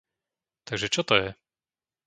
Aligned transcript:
Takže 0.67 0.87
čo 0.95 1.03
to 1.09 1.13
je? 1.21 1.29